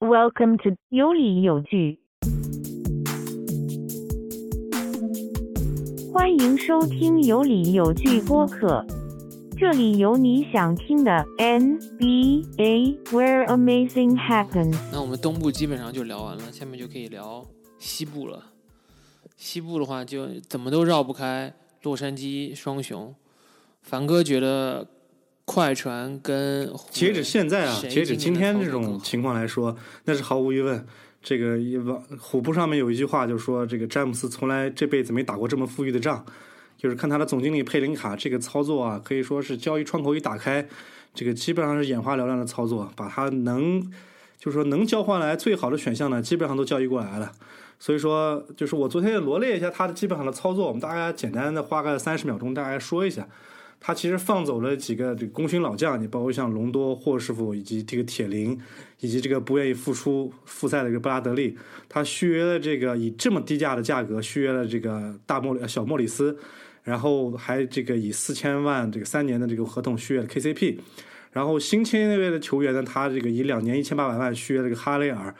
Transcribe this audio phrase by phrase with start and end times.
[0.00, 2.00] Welcome to 有理有据，
[6.12, 8.84] 欢迎收听有理有据播客，
[9.56, 14.76] 这里有你想听的 NBA where amazing happens。
[14.92, 17.46] 那我们东部基本上就聊完了，下面就可以聊
[17.78, 18.50] 西部了。
[19.36, 23.14] 西部的话，就怎么都绕不开洛杉矶双雄。
[23.80, 24.86] 凡哥觉得
[25.44, 30.84] 快船跟截止现在啊，截止今天这种情况来说，那是毫无疑问。
[31.22, 36.22] 这个一网虎扑上面有一句话，就是说这个詹姆斯从来这辈子没打过这么富裕的仗，
[36.76, 40.68] 就是看他的总经理佩林卡这个操作啊，可以说是交易窗口一打开，
[41.14, 43.80] 这个基本上是眼花缭乱的操作，把他能
[44.38, 47.32] 就是说能交换来最好的选项呢，基本上都交易过来了。
[47.78, 53.26] 所以说，就是我昨天也罗列一下他的基本上的操作，我们大概简单的花个三十秒钟，大概说一下。
[53.86, 58.58] 他其实放走了几个这功勋老将，你包括像隆多、霍师傅以及这个铁林，
[59.00, 61.54] 以及这个不愿意复出复赛的这个布拉德利，
[61.86, 66.34] 他续约了这个以这么低价的价格续约了这个大莫里小莫里斯，
[66.82, 70.78] 然后还这个以四千万这个三年的这个合同续约了 KCP，
[71.32, 75.34] 然后新签约的球员呢，他这个以两年一千八百万续约了这个哈雷尔，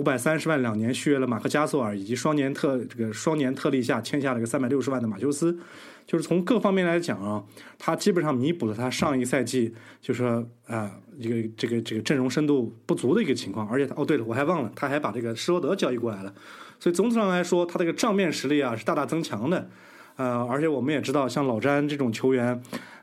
[0.00, 5.58] 五百三十万两年续约了马克加索尔，以及双年特这个双年特例下签下了个三百六十万的马修斯。
[6.06, 7.44] 就是从各方面来讲啊，
[7.78, 16.32] 他基本上弥补了他上一赛季就是说啊、一个这个这个阵容深度不足的一个情况，而且哦对了，我还忘了，他还把这个施罗德交易过来了，
[16.78, 19.68] 所以总体上来说，他这个账面实力啊是大大增强的，
[20.16, 22.60] 呃，而且我们也知道，像老詹这种球员，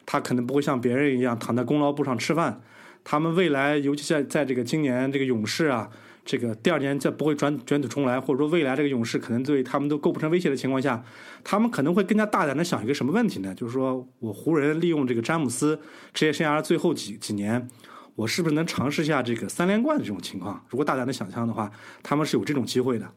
[0.07, 2.59] 他可能不会像别人一样躺在功劳簿上吃饭，
[3.03, 5.89] 他们未来尤其在在这个今年这个勇士啊。
[6.27, 11.01] 这个第二年再不会转卷土重来，或者说未来这个勇士可能对他们都构不成威胁的情况下，
[11.41, 13.55] 他们可能会更加大胆的想一个什么问题呢？
[13.55, 15.79] 就是说我湖人利用这个詹姆斯
[16.13, 17.65] 职业生涯最后几几年，
[18.15, 20.61] 我是不是能尝试一下这个三连冠的这种情况？
[20.67, 21.71] 如果大胆的想象的话，
[22.03, 23.09] 他们是有这种机会的。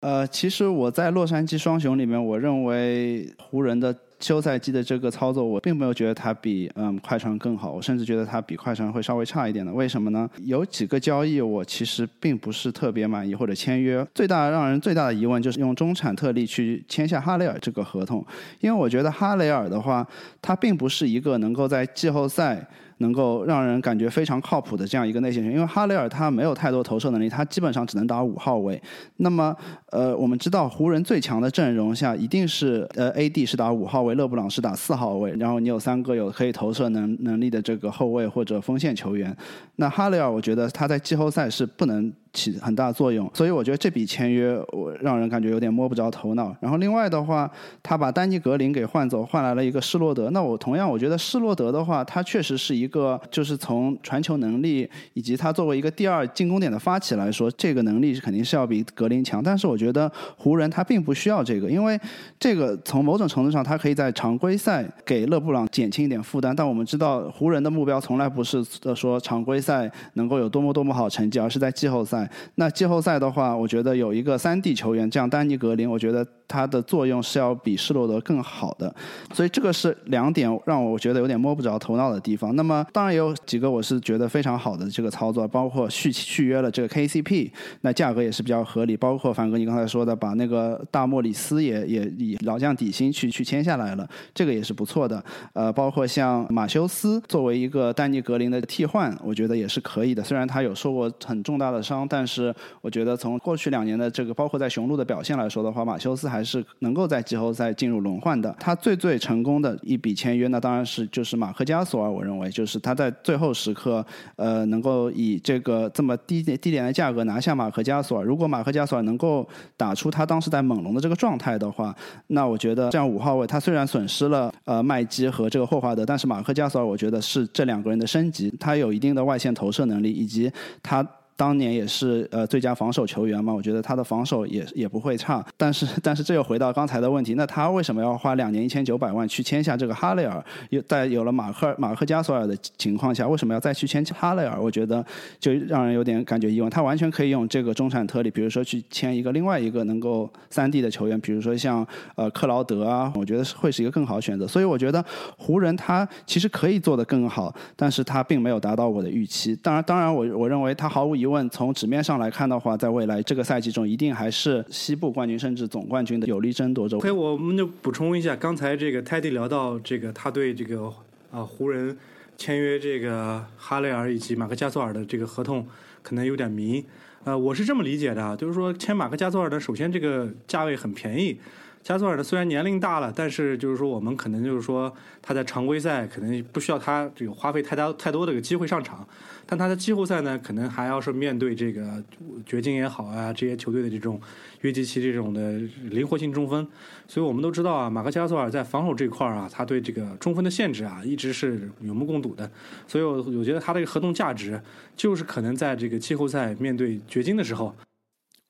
[0.00, 9.72] 呃，其实我在洛杉矶双雄里面，我认为湖人的休赛季的这个操作，我并没有觉得他比嗯快船更好，我甚至觉得他比快船会稍微差一点的。
[9.72, 10.30] 为什么呢？
[10.44, 18.24] 有几个交易我其实并不是特别满意，或者签约最大让人最大的疑问就是用中产特例去签下哈雷尔这个合同，
[18.60, 20.06] 因为我觉得哈雷尔的话，
[20.40, 22.64] 他并不是一个能够在季后赛。
[23.02, 28.80] 能够让人感觉非常靠谱的这样一个内线球员，因为哈雷尔他没有太多投射能力，他基本上只能打五号位。
[29.18, 29.54] 那么，
[29.90, 39.36] 呃，我们知道湖人最强的阵容下，一定是呃 AD 是打五号位，勒布朗是打四号位，然后你有三个有可以投射能能力的这个后卫或者锋线球员。
[39.76, 46.54] 那哈雷尔，我觉得他在季后赛是不能起很大作用，所以我觉得这笔签约我让人感觉有点摸不着头脑。
[46.60, 47.50] 然后另外的话，
[47.82, 50.30] 他把丹尼格林给换走，换来了一个施罗德。
[50.30, 59.42] 那我同样我觉得施罗德的话，他确实是一个就是从传球能力以及他作为一个第二进攻点的发起来说，这个能力是肯定是要比格林强。
[59.42, 62.00] 但是我觉得湖人他并不需要这个，因为
[62.40, 66.56] 这个从某种程度上，他可以在常规赛给勒布朗减轻一点负担。
[66.56, 68.64] 但我们知道湖人的目标从来不是
[68.96, 72.21] 说常规赛能够有多么多么好成绩，而是在季后赛。
[72.54, 78.94] 那季后赛的话，我觉得有一个三 D 球员，像丹尼格林，我觉得它的作用是要比施罗德更好的。
[79.32, 82.54] 所以这个是两点让我觉得有点摸不着头脑的地方。
[82.54, 88.94] 那么当然也有几个我是觉得非常好的这个操作，包括续续约了这个 KCP，那价格也是比较合理。
[88.96, 95.24] 包括凡哥你刚才说的，把那个大莫里斯也也以老将底薪去去签下来了，这个也是不错的。
[95.54, 100.22] 呃，包括像马修斯作为一个丹尼格林的替换，我觉得也是可以的。
[100.22, 108.54] 虽然他有受过很重大的伤，但是我觉得从过去两年的这个包括在雄鹿的表现来说的话，马修斯还是能够在季后赛进入轮换的。
[108.58, 112.10] 他最最成功的一笔签约，那当然是就是马克加索尔。
[112.10, 114.04] 我认为就是他在最后时刻，
[114.36, 118.24] 呃，能够以这个这么低低廉的价格拿下马克加索尔。
[118.24, 121.94] 如果马克加索尔能够打出他当时在猛龙的这个状态的话，
[122.28, 130.50] 那我觉得这样五号位他虽然损失了呃麦基和这个霍华德，但是马克加索尔我觉得是这两个人的升级，他有一定的外线投射能力，以及
[130.82, 131.06] 他。
[131.36, 135.44] 当年也是呃最佳防守球员嘛，我觉得他的防守也也不会差。
[135.56, 140.44] 但是 但是这又回到刚才的问题，那他为什么要花两年一千九百万去签下这个哈雷尔？
[140.70, 144.60] 有在有了马克马克加索尔的情况下，为什么要再去签哈雷尔？
[144.60, 145.04] 我觉得
[145.40, 146.70] 就让人有点感觉疑问。
[146.70, 154.46] 他完全可以用这个中产特例，比如说去签一个另外一个能够三 D 的球员，比如说像呃克劳德啊，我觉得会是一个更好选择。
[154.46, 155.04] 所以我觉得
[155.36, 159.56] 湖人他其实可以做得更好，但是他并没有达到我的预期。
[159.56, 161.48] 当然当然我我认为他毫无疑疑问。
[161.48, 166.98] 从纸面上来看的话，在未来这个赛季中，一定还是西部冠军甚至总冠军的有力争夺者。
[166.98, 170.92] OK，我们就补充一下，刚才这个 Teddy 聊到这个他对这个
[171.30, 171.96] 啊湖人
[172.36, 175.66] 签约这个哈雷尔以及马克加索尔的这个合同
[176.02, 176.84] 可能有点迷。
[177.24, 181.38] 呃，我是这么理解的，就是说签马克加索尔的，首先这个价位很便宜。
[181.82, 189.04] 加索尔呢，虽然年龄大了，但是就是说，我们可能就是说，他在常规赛可能不需要他这个花费太大太多的个机会上场，
[189.44, 192.00] 但他在季后赛呢，可能还要是面对这个
[192.46, 194.20] 掘金也好啊，这些球队的这种
[194.60, 195.58] 约基奇这种的
[195.90, 196.64] 灵活性中锋，
[197.08, 202.48] 所以我们都知道啊，马克加索尔在防守这块啊，他对这个中锋的限制啊，一直是有目共睹的，
[202.86, 204.62] 所以我我觉得他这个合同价值
[204.94, 207.74] 就是可能在这个季后赛面对掘金的时候。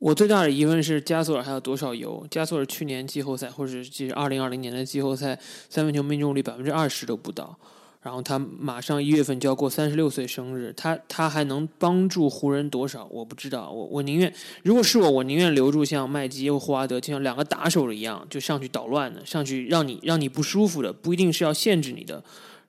[0.03, 2.27] 我最大的疑问是加索尔还有多少油？
[2.29, 5.39] 加索尔去年季后赛，或者是其实二零二零年的季后赛
[5.71, 7.57] 三分球命中率百分之二十都不到，
[8.01, 13.07] 然后他马上一月份就要过三十六岁生日，他他还能帮助湖人多少？
[13.13, 14.35] 我不知道，我我宁愿
[14.65, 22.21] 如果是我，我宁愿留住像麦基或霍华德，就像两个打手一样，就上去捣乱的，上去让你让你不舒服的，不一定是要限制你的。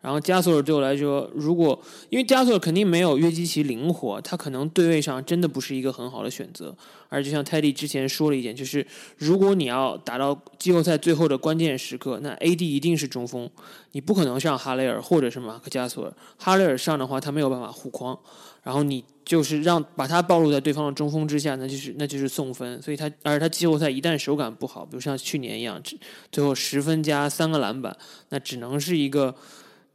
[0.04, 6.76] 然后加索尔对我来说，如果因为加索尔肯定没有约基奇灵活，他可能对位上真的不是一个很好的选择。
[7.08, 8.86] 而就像泰迪之前说了一点，就是
[9.18, 13.50] 如果你要打到季后赛最后的关键时刻，那 AD 一定是中锋，
[13.94, 16.14] 你不可能上哈雷尔或者是马克加索尔。
[16.38, 18.20] 哈雷尔上的话，他没有办法护框，
[18.62, 22.82] 然后你就是让把他暴露在对方的中锋之下，那就是那就是送分。
[22.82, 25.82] 所以他而他季后赛一旦手感不好，比如像去年一样，
[26.30, 27.96] 最后十分加三个篮板，
[28.28, 29.34] 那只能是一个。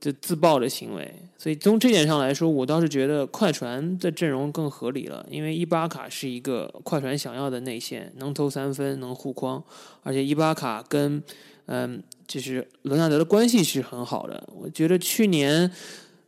[0.00, 5.26] 就自爆的行为，所以从这点上来说，我倒是觉得快船的阵容更合理了。
[5.28, 9.62] 因为伊巴卡是一个快船想要的内线，能投三分，能护框，
[10.04, 11.20] 而且伊巴卡跟
[11.66, 14.48] 嗯，就是伦纳德的关系是很好的。
[14.54, 15.68] 我觉得去年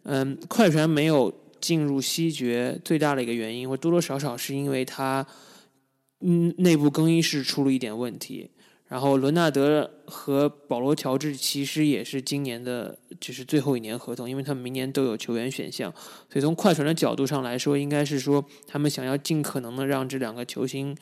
[0.03, 5.25] 嗯，快船没有进入西决最大的一个原因，或多多少少是因为他
[6.23, 8.51] 嗯内部更衣室出了一点问题。
[8.91, 15.89] 然后伦纳德和保罗乔治其实也是今年的，就是最后一年合同，因为他们明年都有球员选项，
[16.29, 20.97] 所以从快船的角度上来说，应该是说他们想要尽可能的让这两个球星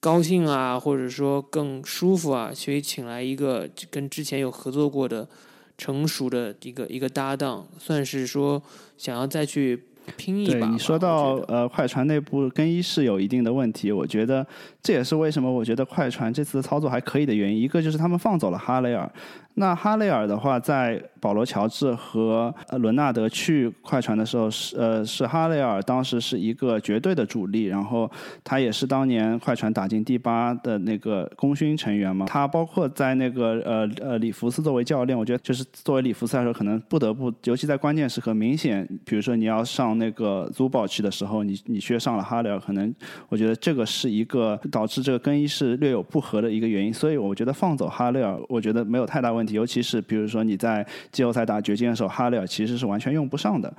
[0.00, 5.28] 高兴啊，或者说更舒服啊，所以请来一个跟之前有合作过的
[5.76, 8.62] 成熟的一个一个搭档，算是说
[8.96, 9.84] 想要再去。
[10.16, 10.66] 拼一把。
[10.66, 14.44] 对你说到呃，快船内部更衣室有一定的问题，我觉得
[14.82, 17.60] 这也是为什么我觉得快船这次的操作还可以的原因。
[17.60, 19.10] 一个就是他们放走了哈雷尔。
[19.54, 28.10] 那哈雷尔的话，在保罗乔治和伦纳德去快船的时候，是呃是哈雷尔当时是一个绝对的主力，然后
[28.44, 32.26] 他也是当年快船打进第八的那个功勋成员嘛。
[32.26, 42.94] 他包括在那个呃呃里弗斯作为教练，我觉得就是作为里弗斯来说，可能不得不，尤其在关键时刻，明显，比如说你要上那个租宝去的时候，你你却上了哈雷尔，可能
[43.28, 46.94] 我觉得这个是一个导致这个更衣室略有不和的一个原因。
[46.94, 49.54] 所以我觉得放走哈雷尔，我觉得没有太大问题。
[49.54, 53.72] 尤其是比如说你在季后赛打掘金的时候，哈雷尔其实是完全用不上的。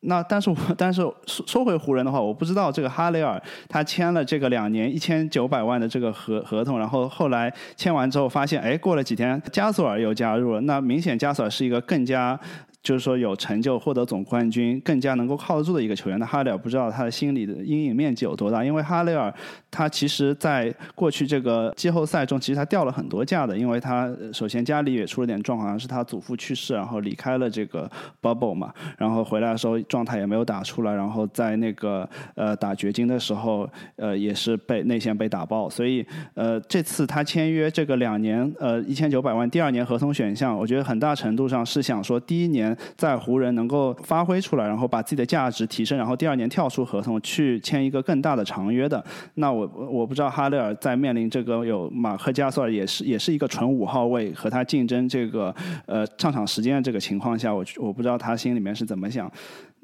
[0.00, 12.38] 那但是我但是说说回湖人的话，我不知道这个哈雷尔他签了这个两年一千九百万的这个合合同，然后后来签完之后发现，哎，过了几天加索尔又加入了，那明显加索尔是一个更加。
[12.82, 19.32] 就是说有成就获得总冠军更加能够靠得住的一个球员，那哈雷尔不知道他的心理的阴影面积有多大，因为哈雷尔
[19.70, 27.88] 他其实在过去这个季后赛中，其实他掉了很多价的，因为他首先家里也出了点状况，是他祖父去世，然后离开了这个
[28.20, 42.71] bubble 嘛，然后回来的时候状态也没有打出来，然后在那个呃打掘金的时候，呃也是被内线被打爆，所以呃这次他签约这个两年呃一千九百万第二年合同选项，我觉得很大程度上是想说第一年。
[42.96, 49.04] 在湖人能够发挥出来，然后把自己的价值提升，然后第二年跳出合同去签一个更大的长约的。
[49.34, 55.54] 那我我不知道哈雷尔在面临这个有马克加索尔也是也是一个纯五号位和他竞争这个
[55.86, 59.30] 呃上场时间的这个情况下，我我不知道他心里面是怎么想。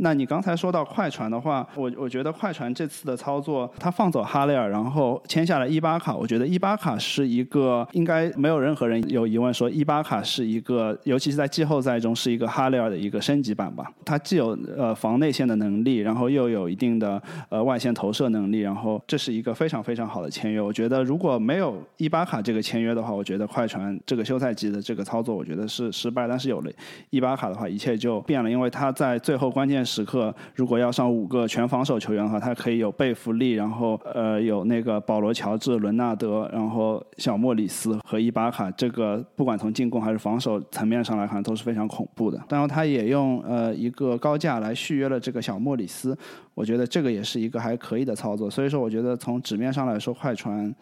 [0.01, 6.15] 那你刚才说到快船的话，我我觉得快船这次的操作，他放走哈雷尔，然后签下了伊巴卡。
[6.15, 13.91] 我觉得伊巴卡是一个应该没有任何人有疑问说伊巴卡是一个，尤其是在季后赛中是一个哈雷尔的一个升级版吧。
[14.05, 20.61] 他既有呃防内线的能力，然后又有一定的呃外线投射能力，然后这是一个非常非常好的签约。
[20.61, 26.29] 我觉得如果没有伊巴卡这个签约的话，我觉得快船这个休赛季的这个操作，我觉得是失败。
[26.29, 26.71] 但是有了
[27.11, 29.85] 伊巴卡的话，一切就变了，因为他在最后关键。
[29.89, 42.39] 时刻，如果要上五个全防守球员的话，他可以有贝弗利，然后呃有那个保罗乔治、伦纳德，然后小莫里斯和伊巴卡，这个不管从进攻还是防守层面上来看都是非常恐怖的。
[42.47, 46.17] 当然他也用呃一个高价来续约了这个小莫里斯，
[46.55, 48.51] 我觉得这个也是一个还可以的操作。
[48.51, 50.75] 所以说，我觉得从纸面上来说，快船。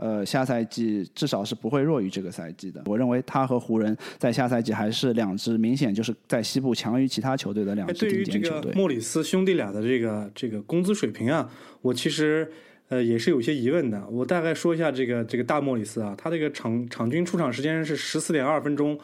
[0.00, 2.82] 呃，下赛季至少是不会弱于这个赛季的。
[2.86, 8.72] 我认为他和湖人在下赛季还是两支明显就是在西部强于其他球队的两支对于这个顶尖球队。
[8.74, 11.50] 莫里斯兄弟俩的这个这个工资水平啊，
[11.82, 12.48] 我其实
[12.88, 14.06] 呃也是有些疑问的。
[14.08, 18.96] 我大概说一下这个这个大莫里斯啊，他这个场场均出场时间是十四点二分钟，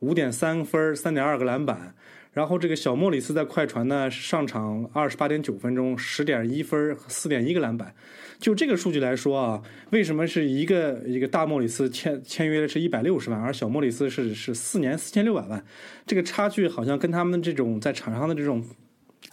[0.00, 1.94] 五点三分，三点二个篮板。
[2.32, 7.92] 然后这个小莫里斯在快船呢上场二十八点九分钟，十点一分，四点一个篮板。
[8.38, 15.62] 就这个数据来说啊，为什么是一个一个大莫里斯签签约的是一百六十万，而小莫里斯是是四年四千六百万？
[16.06, 18.64] 这个差距好像跟他们这种在场上的这种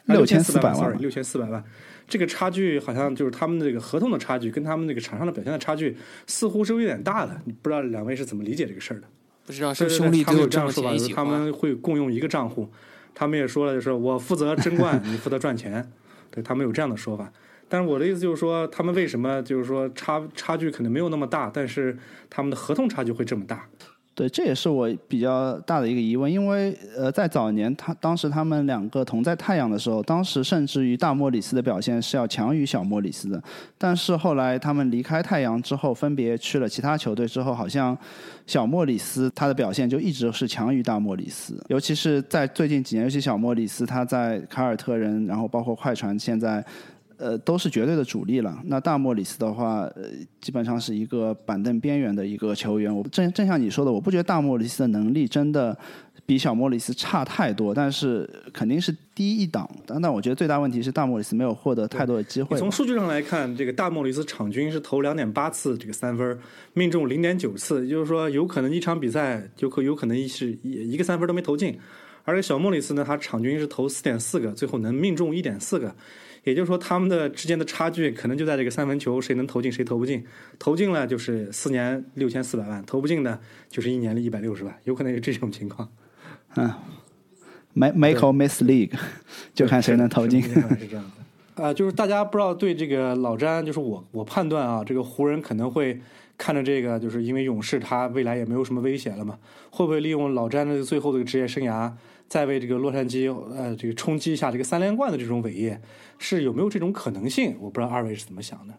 [0.05, 1.63] 六千四百万万，六千四百万，
[2.07, 7.39] 这个差距好像就是他们这个合同的差距，跟他们那个场上的表现的差距，似乎是有点大的。
[7.61, 9.07] 不知道两位是怎么理解这个事儿的？
[9.47, 11.25] 不知道是兄弟对他们有这样说法，就是他。
[11.25, 12.69] 们会共用一个账户。
[13.15, 15.89] 他们也说了，就是我负责争冠，你负责赚钱，
[16.29, 17.31] 对他们有这样的说法。
[17.67, 21.97] 但是我的意思就是说，他们为什么就是说差差距可能没有那么大，但是
[22.29, 23.67] 他们的合同差距会这么大？
[24.17, 33.39] 对，这也是我比较大的一个疑问，因为呃，在早年他当时他们两个同在太阳的时候，当时甚至于大莫里斯的表现是要强于小莫里斯的，
[33.77, 37.95] 但是后来他们离开太阳之后，分别去了其他球队之后，好像
[38.47, 46.65] 小莫里斯他的表现就一直是强于大莫里斯，尤其是在最近几年，尤其小莫里斯他在凯尔特人，然后包括快船现在。
[47.17, 48.59] 呃，都是绝对的主力了。
[48.65, 50.03] 那大莫里斯的话，呃，
[50.39, 52.95] 基本上是一个板凳边缘的一个球员。
[52.95, 55.77] 我正正像你说的，我不觉得大莫里斯的能力真的
[56.25, 59.69] 比小莫里斯差太多，但是肯定是低一档。
[59.85, 62.57] 但但我觉得最大问题是大莫里斯没有获得太多的机会。
[62.57, 66.37] 从数据上来看，这个大莫里斯场均是投两点八次这个三分，
[66.73, 71.79] 命中零点九次，也就是说有可能一场比赛有可有可能一是一一个三分都没投进。
[72.25, 75.95] 而且小莫里斯呢，他场均是投四点四个，最后能命中一点四个。
[76.47, 80.23] 也就是说，他们的之间的差距可能就在这个三分球，谁能投进，谁投不进。
[80.57, 83.37] 投进了就是四年六千四百万，投不进呢
[83.69, 85.89] 就是一年的一百六十万，有可能有这种情况。
[86.55, 86.73] 嗯
[87.73, 88.97] ，make make or miss league，
[89.53, 90.41] 就看谁能投进。
[90.41, 91.17] 是这样的。
[91.61, 95.99] 啊、就是大家不知道对这个老詹，就是我我判断啊，这个湖人可能会
[96.37, 99.37] 看着这个，就是因为勇士他未来也没有什么威胁了嘛，
[99.71, 101.91] 会不会利用老詹的最后这个职业生涯，
[102.27, 105.81] 再为这个洛杉矶呃这个冲击一下这个三连冠的这种伟业，
[106.19, 107.55] 是有没有这种可能性？
[107.59, 108.73] 我不知道二位是怎么想的。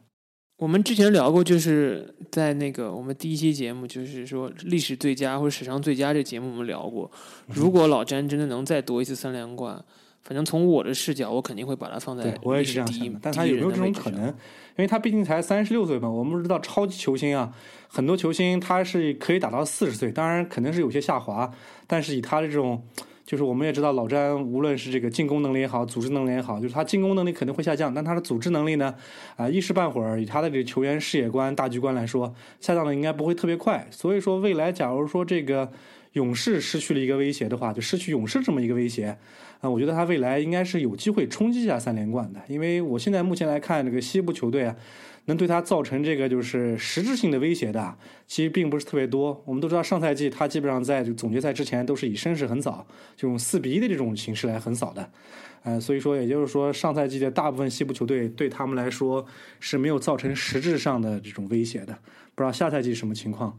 [0.58, 7.08] 我们之前聊过，就是在那个我们第一期节目，就是说历史最佳或者史上最佳这节目，我们聊过，
[7.46, 9.84] 如果老詹真的能再夺一次三连冠，
[10.24, 14.10] 反正从我的视角，我肯定会把他放在对我也是这样想的，但他有没有这种可？
[14.10, 14.26] 能？
[14.28, 17.54] 因为他毕竟才三十六岁嘛，我们知道超级球星啊，
[17.86, 21.48] 很多球星他是可以打到四十岁，当然肯定是有些下滑，
[21.86, 22.82] 但是以他的这种，
[23.28, 28.94] 就是我们也知道老詹无论是这个进攻能力也好，组织能力也好，就是他进攻能力肯定会下降，但他的组织能力呢，
[29.36, 35.70] 啊、一时半会儿以他的这个球员视野观、大局观来说，下降的应该不会特别快，所以说未来假如说这个
[36.14, 39.14] 勇士失去了一个威胁的话，就失去勇士这么一个威胁。
[39.60, 44.74] 啊，我觉得他未来应该是有机会冲击一下三连冠的，因为我现在目前来看，这个西部球队啊，
[45.28, 49.42] 能对他造成这个就是实质性的威胁的，其实并不是特别多。
[49.44, 55.10] 我们都知道，上赛季他基本上在总决赛之前都是以声势横扫，就用四比一的这种形式来横扫的，
[55.62, 59.24] 呃，所以说也就是说，上赛季的大部分西部球队对他们来说
[59.60, 61.98] 是没有造成实质上的这种威胁的。
[62.34, 63.58] 不知道下赛季什么情况？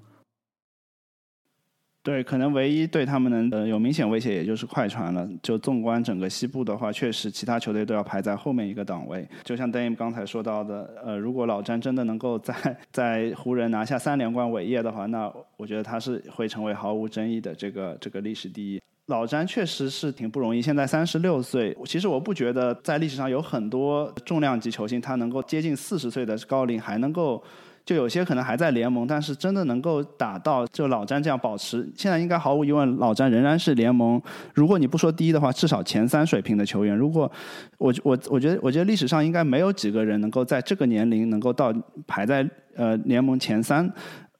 [2.01, 5.29] 对，可能唯一对他们能呃有明显威胁，也就是快船了。
[5.43, 9.27] 就纵观整个西部的话，确实其他球队都要排在后面一个档位。
[9.43, 12.55] 就像 Dame 刚才说到的，呃，如果老詹真的能够在
[12.89, 18.81] 在湖人拿下三连冠伟业的话，那我觉得他是会成为毫无争议的这个这个历史第一。
[19.07, 21.77] 老詹确实是挺不容易，现在三十六岁。
[21.85, 27.43] 其实我不觉得在历史上有很多重量级球星，他能够接近四十岁的高龄还能够。
[27.89, 34.21] 就有些可能还在联盟，但是真的能够打到就老詹这样保持，现在应该毫无疑问，老詹仍然是联盟，
[34.53, 36.95] 如果你不说第一的话，至少前三水平的球员。
[36.95, 37.31] 如果
[37.79, 41.73] 我我我觉得我觉得历史上应该没有几个人能够在这个年龄能够到
[42.05, 43.91] 排在呃联盟前三。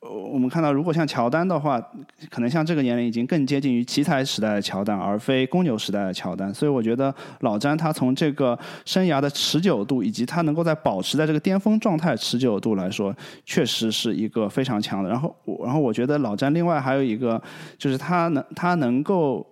[0.02, 1.78] 我们看到，如果像乔丹的话，
[2.30, 6.54] 可能像这个年龄已经更接近于奇才时代的乔丹，而非公牛时代的乔丹。
[6.54, 13.14] 所以我觉得老詹他从这个生涯的持久度，以及他能够在保持在这个巅峰状态持久度来说，
[13.44, 15.10] 确实是一个非常强的。
[15.10, 17.42] 然后，然后我觉得老詹另外还有一个，
[17.78, 19.46] 就是他能他能够。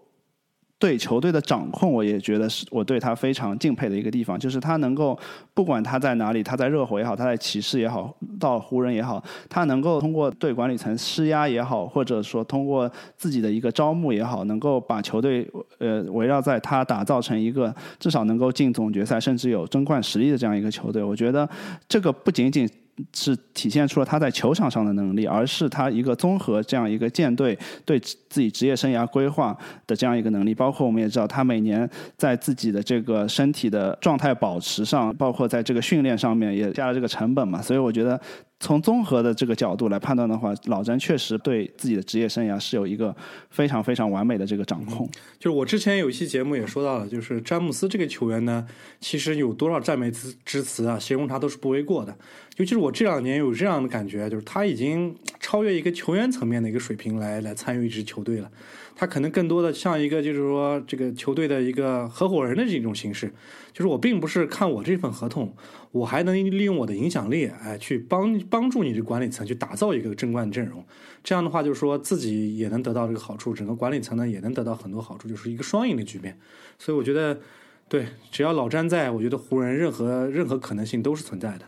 [0.80, 5.18] 对球队的掌控，我也觉得是我对他非常敬佩的一个地方，就是他能够
[5.54, 21.02] 不管他在哪里，他在热火也好，他在骑士也好，到湖人也好，他能够通过对管理层施压也好，或者说通过自己的一个招募也好，能够把球队呃围绕在他打造成一个至少能够进总决赛，甚至有争冠实力的这样一个球队。
[21.02, 21.50] 我觉得
[21.90, 22.70] 这个不仅仅
[23.14, 30.54] 是体现出了他在球场上的能力，而是他一个综合这样一个舰队对自己职业生涯规划的这样一个能力。
[30.54, 37.62] 包括我们也知道，他每年在自己的这个身体的状态保持上，包括在这个训练上面也加了这个成本嘛。
[37.62, 38.20] 所以我觉得。
[38.60, 43.16] 从综合的这个角度来判断的话，老詹确实对自己的职业生涯是有一个
[43.52, 45.08] 非常非常完美的这个掌控。
[45.38, 48.66] 就是我之前有一期节目也说到了，就是詹姆斯这个球员呢，
[49.00, 52.18] 其实有多少赞美之之词啊，形容他都是不为过的。
[52.58, 58.52] 尤其是我这两年有这样的感觉，就是他已经超越一个球员层面的一个水平来来参与一支球队了。
[58.96, 63.32] 他可能更多的像一个，就是说这个球队的一个合伙人的这种形式，
[63.72, 65.56] 就是我并不是看我这份合同，
[65.92, 70.84] 我还能利用我的影响力，哎，去帮帮助你这管理层去打造一个争冠阵容。
[71.24, 76.40] 这样的话，就是说自己也能得到这个好处，整个管理层呢也能得到很多好处，就是一个双赢的局面。
[76.80, 77.40] 所以我觉得，
[77.88, 81.66] 对，只要老詹在，我觉得湖人任何任何可能性都是存在的。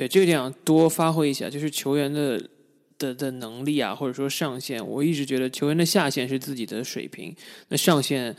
[0.00, 2.42] 对，这个点多发挥一下，就是球员的。
[3.00, 7.34] 的的能力啊，或者说上限，我一直觉得球员的下限是自己的水平，
[7.68, 8.36] 那上限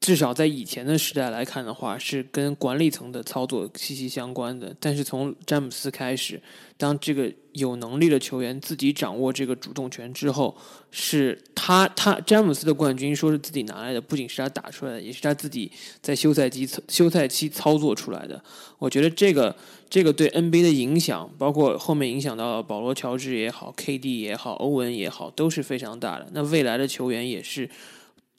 [0.00, 4.74] 至少在以前的时代来看的话，是跟管理层的操作息息相关的。
[4.80, 6.42] 但是从詹姆斯开始，
[6.76, 10.56] 当这个有能力的球员自己掌握这个主动权之后，
[10.90, 15.70] 是他他詹姆斯的冠军说是自己拿来的，不仅是他打出来的，也是他自己
[16.02, 18.42] 在休赛季休赛期操作出来的。
[18.80, 19.54] 我觉得这个。
[19.94, 26.26] 这个对 NBA 的影响，包括后面影响到保罗·乔治也好，KD 也好，欧文也好，都是非常大的。
[26.32, 27.70] 那未来的球员也是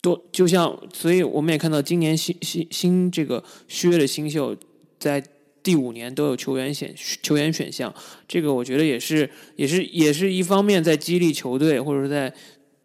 [0.02, 4.54] 多，就像，所以我们也看到今年新新新这个续约的新秀，
[5.00, 5.24] 在
[5.64, 6.94] 第五年都有球员选
[7.24, 7.96] 球员选项。
[8.28, 12.34] 这个我觉得也是，也是，也是一方面在激励球队，或者是在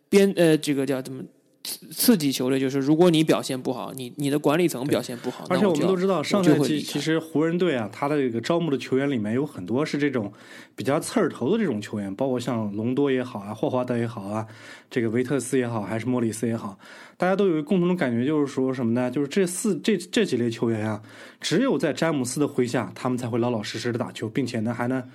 [0.09, 1.25] 边呃，这个叫怎么？
[1.63, 10.33] 刺激球队就是，如果你表现不好，你你的管理层表现不好，而且我们都知道，上赛季其实湖人队啊，他的这个招募的球员里面有很多是这种
[10.75, 14.47] 比较刺儿头的这种球员，包括像隆多也好啊，霍华德也好啊，
[14.91, 16.79] 这个维特斯也好，还是莫里斯也好，
[17.19, 19.11] 大家都有一个共同的感觉，就是说什么呢？
[19.11, 21.03] 就是这四这这几类球员啊，
[21.41, 25.07] 只有在詹姆斯的麾下，他们才会老老实实的打球，并且呢还能。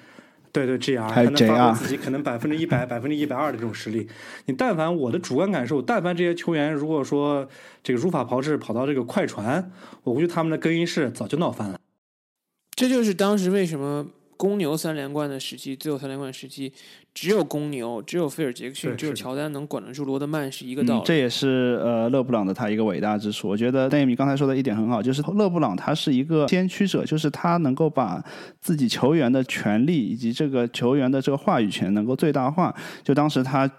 [0.55, 4.07] 对对，G R 还能发挥自己可能百分之一百、百分之一百二的这种实力。
[4.45, 7.45] 你但凡我的主观感受，但凡这些球员如果说
[7.83, 9.69] 这个如法炮制跑到这个快船，
[10.03, 11.77] 我估计他们的更衣室早就闹翻了。
[12.73, 14.07] 这就是当时为什么。
[14.37, 16.71] 公牛三连冠的时期，最后三连冠时期，
[17.13, 21.03] 只有公牛，只有菲尔杰克逊，只有乔丹能管得住罗德曼，是一个道理。
[21.05, 23.47] 这也是呃勒布朗的他一个伟大之处。
[23.47, 28.23] 我觉得戴米刚才说的一点很好，就是勒布朗他是一个先驱者，就是他能够把
[28.59, 32.75] 自己球员的权利以及这个球员的这个话语权能够最大化。
[33.03, 33.69] 就当时他。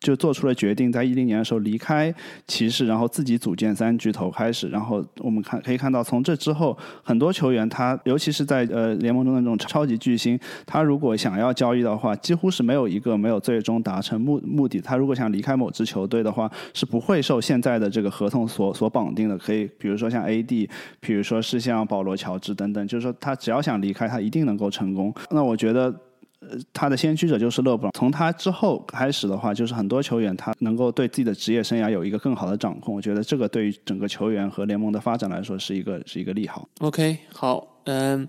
[0.00, 2.14] 就做出了决定，在一零年的时候离开
[2.46, 4.68] 骑士，然后自己组建三巨头开始。
[4.68, 14.80] 然后我们看可以看到，从这之后，很多球员他，尤其是在呃联盟中的那种超级巨星，他如果想要交易的话，几乎是没有一个没有最终达成目目的。
[14.80, 19.36] 他如果想离开某支球队的话，是不会受现在的这个合同所所绑定的。
[19.38, 20.68] 可以，比如说像 AD，
[21.00, 25.12] 比如说是像保罗乔治等等，就是说他只要想离开，他一定能够成功。
[25.30, 25.94] 那我觉得。
[26.50, 27.92] 呃，他的先驱者就是勒布朗。
[27.92, 32.94] 从他之后开始的话，就是很多球员他能够对自己的职业生涯有一个更好的掌控。
[32.94, 36.68] 我觉得这个对于整个球员和联盟的发展来说是一个是一个利好。
[36.80, 38.28] OK，好，嗯，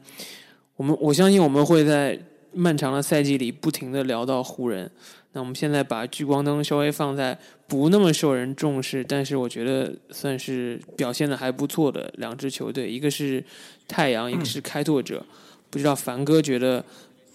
[0.75, 2.19] 我们我相信我们会在
[2.53, 4.89] 漫长的赛季里不停的聊到湖人。
[5.31, 7.35] 那我们现在把聚光灯稍微放在
[7.67, 13.43] 不那么受人重视，但是我觉得算是表现的还不错的两支球队，一个是
[13.87, 15.25] 太阳，一个是开拓者。
[15.71, 16.85] 不知道凡哥觉得？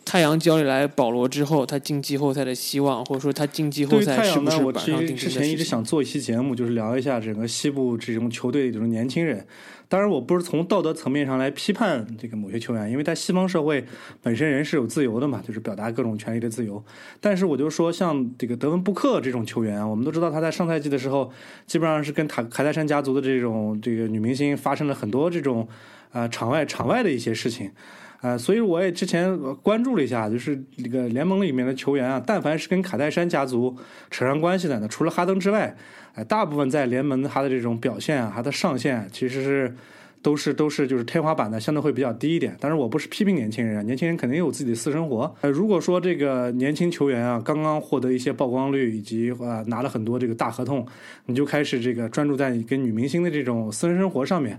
[0.09, 9.47] 太阳交易来保罗之后，他进季后赛的希望，或者说他进季后赛是不是板上钉钉之前一直想做一期节目，就是聊一下整个西部这种球队的这种年轻人。
[9.87, 13.85] 当然，我不是从道德层面上来批判这个某些球员，因为在西方社会
[14.23, 16.83] 本身人是有自由的嘛，就是表达各种权利的自由。
[17.21, 21.31] 但是我就说，像这个德文布克这种球员，我们都知道他在上赛季的时候，
[21.67, 25.69] 基本上是跟塔卡戴珊家族的这种这个女明星发生了很多这种
[26.13, 27.71] 啊场外场外的一些事情。
[28.21, 33.77] 呃，所以我也之前关注了一下，就是这个联盟里面的球员啊，但凡是跟卡戴珊家族
[34.11, 35.77] 扯上关系的，那除了哈登之外，
[36.15, 39.73] 哎，大部分在联盟他的这种表现啊，他的上限其实是
[40.21, 42.57] 都是都是就是天花板的，相对会比较低一点。
[42.59, 45.33] 但是我不是批评年轻人啊，年轻人肯定有自己的私生活。
[45.43, 50.85] 呃，如果说这个年轻球员啊，刚刚获得一些曝光率，以及啊拿了很多这个大合同，
[51.27, 54.59] 你就开始这个专注在跟女明星的这种私人生活上面。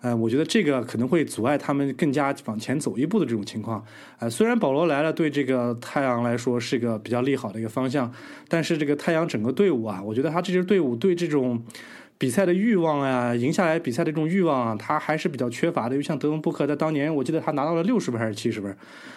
[0.00, 3.84] 呃，我觉得这个可能会阻碍他们更加往前走一步的这种情况。
[4.20, 8.12] 呃，虽然保罗来了，对这个太阳来说是一个比较利好的一个方向，
[8.48, 11.62] 但是这个太阳整个队伍啊，我觉得他这支队伍对这种
[12.18, 15.94] 比赛的欲望啊，赢下来比赛的这种欲望啊，他还是比较缺乏的。
[15.94, 18.76] 因为像德文布克在当年，我记得他拿到了六十分还是七十分，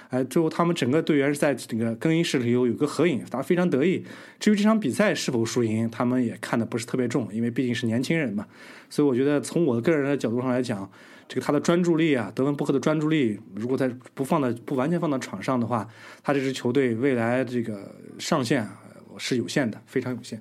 [0.09, 4.05] 哎，最后他们整个队员是在这个更衣室里有有个合影，他非常得意。
[4.39, 8.45] 至于这场比赛是否输赢，他们也看的不是特别重，因为毕竟是年轻人嘛。
[8.87, 10.87] 所以我觉得从我个人的角度上来讲，
[11.27, 15.87] 这个他的专注力啊，德文布克的专注力，如果在不放在不完全放到场上的话，
[16.21, 18.67] 他这支球队未来这个上限
[19.17, 20.39] 是有限的，非常有限。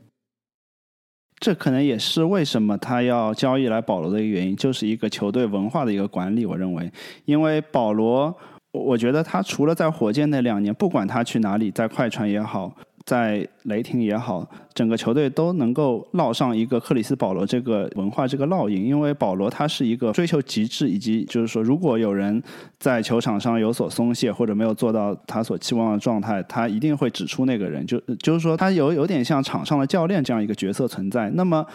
[1.40, 6.44] 这可能也是为什么他要交易来保罗的一个原因，就是一个球队文化的一个管理。
[6.44, 6.92] 我认为，
[7.24, 8.33] 因为保罗，
[8.72, 12.70] 我觉得他除了在火箭那两年，不管他去哪里，在快船也好。
[13.11, 22.40] 在雷霆也好，整个球队都能够烙上一个克里斯保罗这个文化这个烙印，因为保罗他是一个追求极致，以及就是说，如果有人
[22.79, 31.29] 在球场上有所松懈或者没有做到他所期望的状态，他一定会指出那个人，就就是说他有有点像场上的教练这样一个角色存在。
[31.31, 31.66] 那么。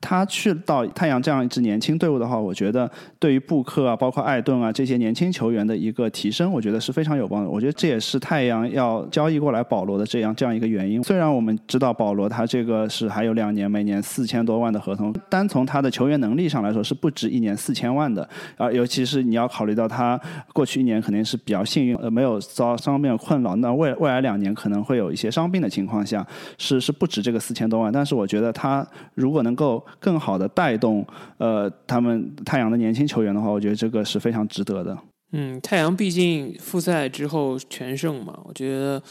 [0.00, 7.50] 他去到太阳这样一支年轻队伍的话，我觉得对于布克啊，包括艾顿啊这些年轻球员的一个提升，我觉得是非常有帮助。
[7.50, 11.02] 我觉得这也是太阳要交易过来保罗的这样这样一个原因。
[11.02, 18.70] 虽然我们知道保罗他这个是还有两年，每年四千多万的合同，单从他的球员能力上来说是不止一年四千万的啊。
[18.70, 20.18] 尤其是你要考虑到他
[20.52, 23.56] 过去一年肯定是比较幸运，呃，没有遭伤病困扰。
[23.56, 26.24] 那未未来两年可能会有一些伤病的情况下，
[26.56, 27.92] 是是不止这个四千多万。
[27.92, 31.06] 但是我觉得他如果能够更好的带动
[31.38, 34.96] 呃他们太阳的年轻球员的话，我觉得这个是非常值得的。
[35.32, 39.02] 嗯，太阳毕竟复赛之后全胜嘛，我觉得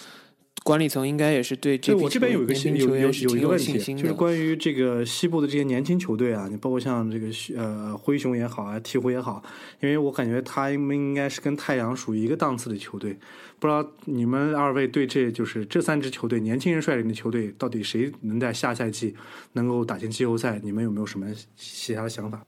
[0.63, 9.41] 管理层应该也是对这我这边有一个有有有一个问题，就是关于这个西部的这些年轻球队啊，你包括像这个呃灰熊也好啊，鹈鹕也好，
[9.80, 13.17] 因为我感觉他们应该是跟太阳属于一个档次的球队。
[13.60, 19.15] 不知道你们二位对这就是这三支球队年轻人率领的球队，到底谁能在下赛季
[19.54, 20.60] 能够打进季后赛？
[20.63, 22.43] 你们有没有什么其他的想法？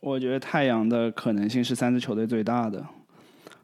[0.00, 2.86] 我觉得太阳的可能性是三支球队最大的。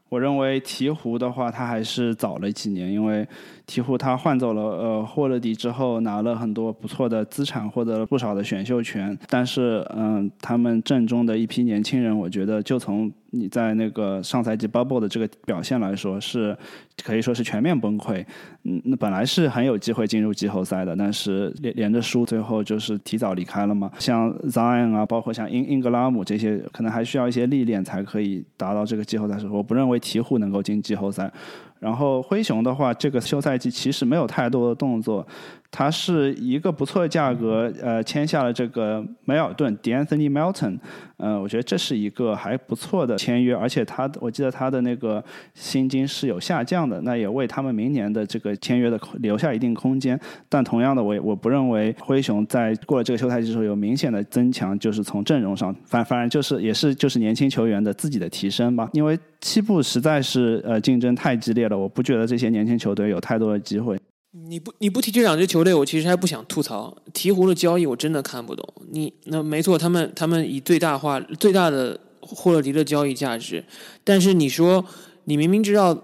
[0.09, 3.27] 我认为鹈鹕的话，他还是早了几年，因为
[3.67, 9.17] 鹈鹕他换走了呃霍勒迪之后，拿了很多不错的资产，获得了不少的选秀权。
[9.27, 16.57] 但是嗯，他们阵中的一批年轻人，我觉得就从你在那个上赛季 bubble 的这个表现来说，是
[17.03, 18.25] 可以说是全面崩溃。
[18.63, 23.91] 嗯，那本来是很有机会进入季后赛的，但是连连着输，最后就是提早离开了嘛。
[23.99, 29.55] 像 Zion 啊，包括像英英格拉姆这些，可能还需要一些历练才可以达到这个季后赛时候。
[29.55, 31.31] 我不认为鹈鹕能够进季后赛。
[31.79, 35.25] 然后灰熊的话，这个休赛季其实没有太多的动作。
[35.69, 40.79] 他是一个不错的价格，呃，签下了这个梅尔顿 （D'Anthony Melton）。
[41.17, 45.23] 呃，我觉得这是一个还不错的签约，而且他，我记得他的那个
[45.55, 50.19] 薪金是有下降的，那也为他们明年的这个签约的留下一定空间。
[50.47, 58.87] 但同样的，我我不认为灰熊在过了这个休赛季之后有明显的增强，就是从阵容上，反反而就是也是就是年轻球员的自己的提升吧。
[58.93, 63.97] 因为西部实在是呃竞争太激烈了，我不觉得这些年轻球队有太多的机会。
[64.45, 66.95] 你不你不提这两支球队，我其实还不想吐槽。
[67.13, 68.67] 鹈鹕的交易我真的看不懂。
[68.91, 73.63] 你那没错，他们他们以最大化最大的霍勒迪的交易价值，
[74.03, 74.85] 但是你说
[75.23, 75.95] 你明明知道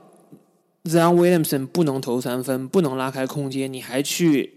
[0.85, 4.53] Zion Williamson 不能投三分，不能拉开空间，你还去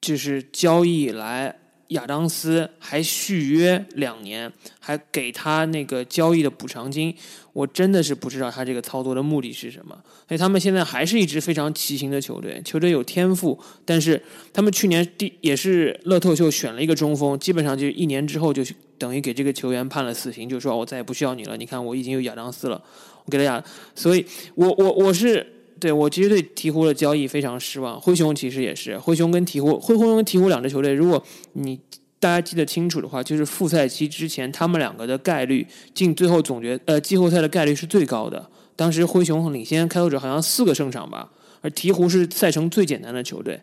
[0.00, 1.56] 就是交易来。
[1.88, 7.14] 亚当斯还续约两年，还给他那个交易的补偿金，
[7.52, 9.96] 我真的是不知道他这个操作的目的是什么。
[10.28, 14.20] 所以他们现在还是一支非常畸形的球队，球队有天赋，但是
[14.52, 18.62] 他们去年第也是乐透秀选了一个中锋，基本上就一年之后就
[18.98, 21.56] 等于给这个球员判了死刑，就说我再也不需要你了。
[21.56, 22.82] 你看我已经有亚当斯了，
[23.24, 23.62] 我给了亚，
[23.94, 25.52] 所以我我我是。
[25.78, 31.78] 对我其实对鹈鹕的交易非常失望，灰熊其实也是，灰熊跟鹈鹕，灰熊跟鹈鹕两支球队，如果你
[32.18, 38.48] 大家记得清楚的话，就是复赛期之前，他们两个的概率进最后总决呃季后赛的概率是最高的。
[38.74, 43.60] 当时灰熊领先开拓者好像四个胜场吧，而鹈鹕是赛程最简单的球队，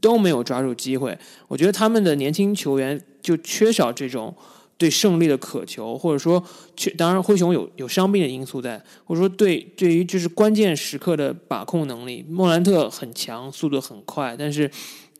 [0.00, 1.16] 都没有抓住机会。
[1.48, 4.34] 我觉得他们的年轻球员就缺少这种。
[4.76, 6.42] 对胜利的渴求，或者说，
[6.76, 14.70] 去当然灰熊有有伤病的因素在，或者说对对于就是关键时刻的把控能力，莫兰特很强，速度很快，但是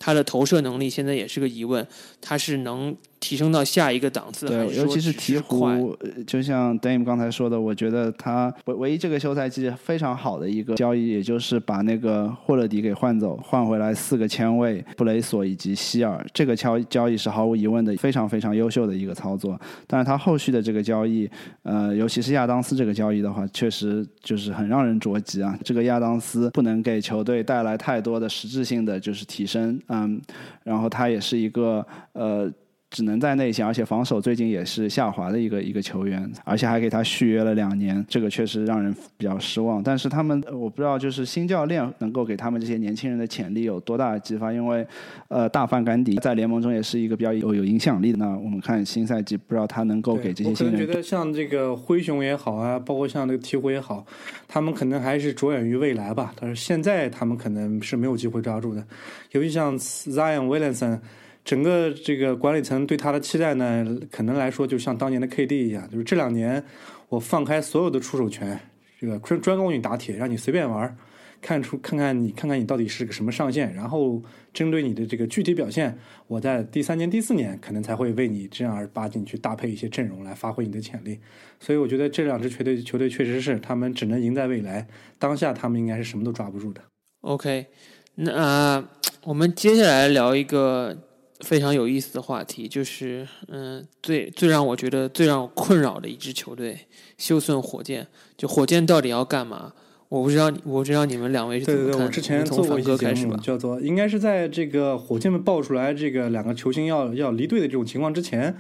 [0.05, 1.87] 他的投射能力现在也是个疑问，
[2.21, 2.95] 他是能。
[3.21, 19.59] 提升到下一个档次，对，尤其是鹈鹕，就像 Dame 刚才说的，我觉得他唯唯一这个休赛季非常好的一个交易，也就是把那个霍勒迪给换走，换回来四个签位，布雷索以及希尔，这个交交易是毫无疑问的非常非常优秀的一个操作。
[19.87, 21.27] 但是他后续的这个交易，
[21.63, 25.59] 呃，尤其是亚当斯这个交易的话，确实就是很让人着急啊。
[25.65, 30.21] 这个亚当斯不能给球队带来太多的实质性的就是提升，嗯，
[30.65, 32.53] 然后他也是一个呃。
[32.95, 39.83] 只能在内线，而且防守最近也是下滑的一个一个球员，而且还给他续约了两年，这个确实让人比较失望。
[39.83, 44.87] 但是他们，我不知道就是新教练能够给他们这些年轻人的潜力有多大的激发，因为，
[45.27, 48.19] 呃，大范甘迪在联盟中也是一个比较有有影响力的。
[48.19, 50.81] 那我们看新赛季，不知道他能够给这些新人。
[50.81, 54.07] 我觉得像这个灰熊也好啊，包括像这个鹈鹕也好，
[54.47, 56.33] 他们可能还是着眼于未来吧。
[56.39, 58.87] 但是现在他们可能是没有机会抓住的，
[59.33, 61.01] 尤其像 Zion Williamson。
[61.45, 66.65] 整个这个管理层对他的期待呢，可能来说就像当年的 KD 一样，就是这两年
[67.11, 68.59] 我放开所有的出手权，
[68.99, 70.97] 这个专专攻你打铁，让你随便玩，
[71.43, 74.23] 看出看看你看看你到底是个什么上限，然后
[74.55, 81.21] 针对你的这个具体表现，我在第三年、第四年可能才会为你正儿八经去搭配一些阵容来发挥你的潜力。
[81.61, 86.81] 所以我觉得这两支球队球队确实是他们只能赢在未来，当下他们应该是什么都抓不住的。
[87.21, 87.67] OK，
[88.15, 88.89] 那呃
[89.25, 90.97] 我们接下来聊一个。
[91.45, 96.77] 非常有意思的话题，就是嗯，最最让我觉得最让我困扰的一支球队——
[97.19, 98.09] 休斯顿火箭。
[98.37, 99.73] 就火箭到底要干嘛？
[100.09, 101.87] 我不知道，我不知道你们两位是怎么看？
[101.87, 108.55] 对对对，我之前做过一期节目，叫做应该是在这个火箭们爆出来这个两个球星要要离队的这种情况之前，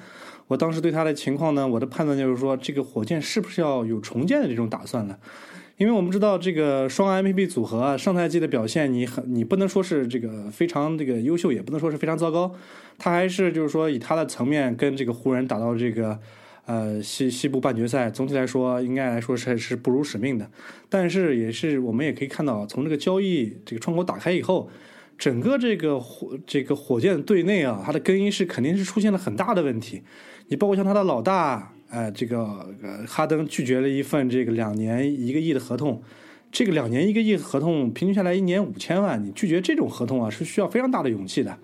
[0.48, 5.18] 我当时对他的情况呢，我的判断就是说，这个火箭是不是要有重建的这种打算了？
[5.76, 12.54] 因为我们知道这个双 MVP 组合啊，上赛季的表现你很你不能说是这个非常这个优秀，也不能说是非常糟糕，
[12.96, 16.16] 他还是就是说以他的层面跟这个湖人打到这个
[16.66, 20.48] 呃西西部半决赛，总体来说应该来说是是不辱使命的。
[20.88, 24.70] 但是也是我们也可以看到，从这个交易这个窗口打开以后，
[25.18, 30.04] 整个这个火这个火箭队内啊，他的更衣室肯定是出现了很大的问题。
[30.46, 31.73] 你包括像他的老大。
[31.94, 36.02] 呃，这个呃，哈登拒绝了一份这个两年一个亿的合同，
[36.50, 41.56] 这个两年一个亿合同平均下来一年五千万，你拒绝这种合同啊，是需要非常大的勇气的。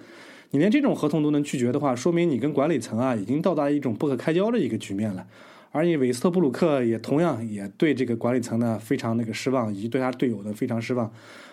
[0.53, 5.27] 你连这种合同都能拒绝的话，说明你跟管理层啊已经到达一种不可开交的一个局面了。
[5.73, 11.13] 而你韦斯特布鲁克也同样也对这个管理层呢非常那个失望，以及对他队友呢非常失望。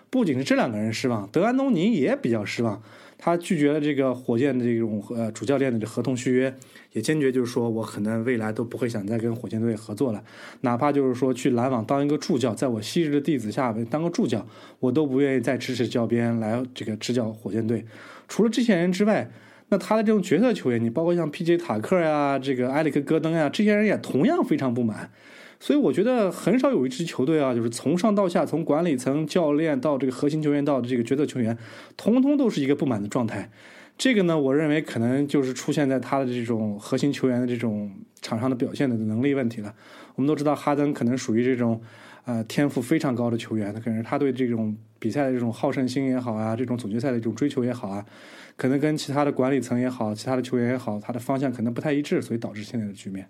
[0.09, 2.81] 不仅是这两个人失望，德安东尼也比较失望，
[3.17, 6.53] 他拒绝了这个火箭的这种呃主教练的这合同续约。
[6.93, 10.23] 也坚决就是说，我可能未来都不会想再跟火箭队合作了，
[10.61, 14.43] 哪怕就是说去篮网当一个助教，在我昔日的弟子下当个助教，
[14.79, 17.85] 我都不愿意再支持教鞭来这个执教火箭队。
[18.27, 19.29] 除了这些人之外，
[19.69, 21.57] 那他的这种角色球员，你包括像 P.J.
[21.57, 25.11] 塔克呀、这个埃里克戈登呀，这些人也同样非常不满。
[25.59, 31.57] 所以我觉得很少有一支球队啊，就是从上到下，从管理层、教练到这个核心球员到这个角色球员，
[31.95, 33.49] 通通都是一个不满的状态。
[33.97, 37.91] 这个呢，我认为可能就是出现在他的这种核心球员的这种
[38.21, 39.73] 场上的表现的能力问题了。
[40.13, 41.81] 我们都知道哈登可能属于这种，
[42.25, 48.05] 呃，天赋非常高的球员，可能他对这种比赛的这种好胜心也好啊，这种总决赛的这种追求也好啊，
[48.55, 53.27] 可能跟其他的管理层也好，其他的球员也好，他的方向可能不太一致，所以导致现在的局面。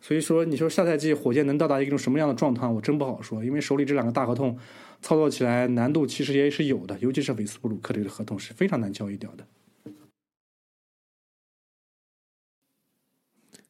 [0.00, 4.58] 所以说，你说下赛季火箭能到达一种什么样的状态，我真不好说，因为手里这两个大合同
[5.02, 9.46] 操作起来难度其实也是有的，尤其是韦斯布鲁克这个合同是非常难交易掉的。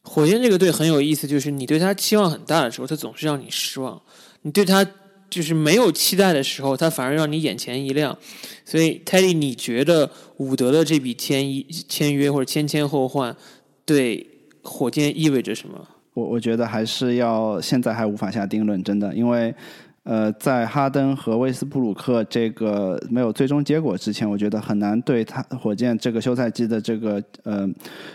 [0.02, 4.00] 火箭这个队很有意思，就是你对他期望很大的时候，他总是让你失望；
[4.42, 4.84] 你对他
[5.28, 8.16] 就是没有期待的时候，他反而让你眼前一亮。
[8.64, 13.36] 所以，Teddy，你觉得伍德的这笔签一签约或者签签后换
[13.84, 14.26] 对
[14.62, 15.88] 火箭意味着什么？
[16.20, 19.54] 我我觉得还是要现在还无法下定论，真的，因为。
[20.02, 27.68] 呃，在哈登和威斯布鲁克这个没有最终结果之前，我觉得很难对他火箭这个休赛季的这个呃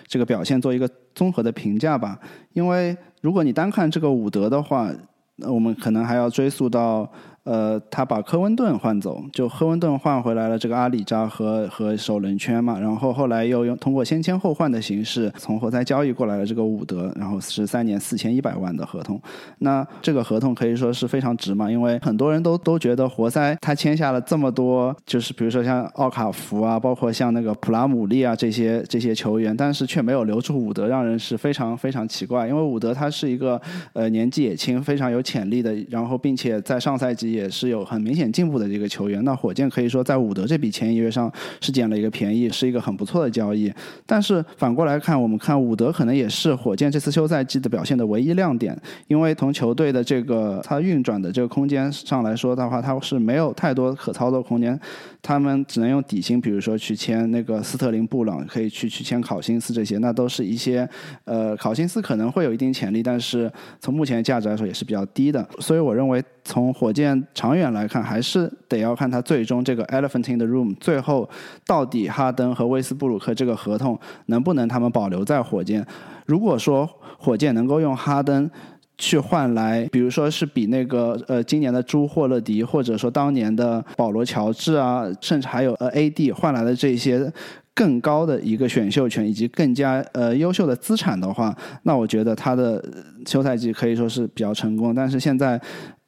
[0.07, 2.19] 这个表现做一个综合的评价吧。
[2.53, 4.91] 因为如果你单看这个伍德的话，
[5.35, 7.09] 那我们可能还要追溯到。
[7.45, 19.21] 呃，他把科温顿换走，就科温顿换回来了这个阿里扎和和首轮圈嘛，然后后来又用通过先签后换的形式从活塞交易过来了这个伍德，然后是三年四千一百万的合同，
[19.59, 33.61] 那这个合同可以说是非常值嘛，因为很多人都都觉得活塞他签下了这么多，就是比如说像奥卡福啊，包括像那个普拉姆利啊这些这些球员，但是却没有留住伍德，让人是非常非常奇怪，因为伍德他是一个
[33.93, 37.34] 呃年纪也轻，非常有潜力的，然后并且在上赛季。
[37.35, 43.71] 也是有很明显进步的这个球员，那火箭可以说在伍德这笔签约上是捡了一个便宜，是一个很不错的交易。
[44.05, 48.75] 但是反过来看，我们看伍德可能也是火箭这次休赛季的表现的唯一亮点，
[49.07, 54.79] 因为从球队的这个他运转的这个空间上来说的话，他是没有太多可操作空间。
[55.21, 60.87] 他们只能用底薪，比如说去签那个斯特林、布朗，可以去去签考辛斯这些，那都是一些
[61.23, 65.43] 呃，考辛斯可能会有一定潜力，但是从目前价值来说也是比较低的。
[65.57, 71.27] 所以我认为，从火箭长远来看，还是得要看他最终这个 elephant in the room 最后
[71.65, 75.85] 到底哈登和威斯布鲁克这个合同能不能他们保留在火箭。
[76.27, 78.49] 如果说火箭能够用哈登
[78.97, 87.29] 去换来，比如说是比那个呃今年的朱霍勒迪，或者说当年的保罗乔治啊，甚至还有呃 AD 换来的这些。
[87.77, 91.53] 更高的一个选秀权以及更加呃优秀的资产的话，
[91.83, 92.81] 那我觉得他的
[93.27, 94.95] 休赛季可以说是比较成功。
[94.95, 95.59] 但是现在，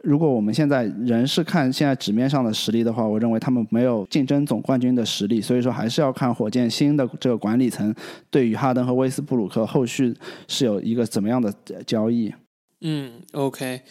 [0.07, 5.41] 如果我们现在仍是看现在纸面上的实力的话，我认为他们没有竞争总冠军的实力。
[5.41, 7.93] 所以说，还是要看火箭新的这个管理层
[8.31, 10.15] 对于哈登和威斯布鲁克后续
[10.47, 11.53] 是有一个怎么样的
[11.85, 12.33] 交易。
[12.79, 13.81] 嗯，OK，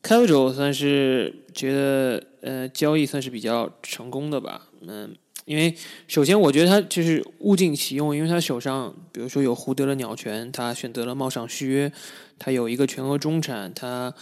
[0.00, 5.14] 开头者算是觉得呃交易算是比较成功的吧，嗯。
[5.44, 5.74] 因为
[6.06, 11.92] 首先，我觉得他就是物尽其用，因为他手上，比如说有胡德的鸟权，他选择了冒上续约，
[12.38, 14.12] 他有一个全额中产，他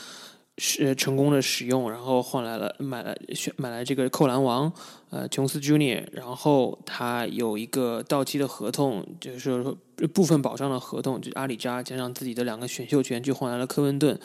[0.58, 4.72] 是成功的使用，然后换来了买了选买来这个扣篮王，
[5.10, 9.76] 呃，琼斯 Junior，然后他有一个到期的合同，就是说
[10.12, 14.18] 部分保障的合同，就阿里扎加上自己的两个选秀权，就换来了科文顿。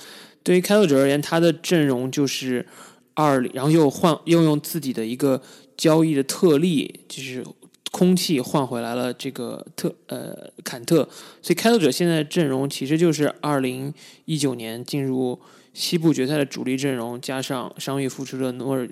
[0.43, 2.65] 对于开拓者而言，他的阵容就是
[3.13, 5.41] 二，然后又换又用自己的一个。
[5.77, 7.43] 交易的特例就是
[7.91, 10.97] 空气换回来了这个特呃坎特，
[11.41, 13.91] 所以开拓者现在阵容其实就是二零
[14.25, 15.39] 一九年进入
[15.73, 18.89] 西部决赛的主力阵容，加上伤愈复出的诺尔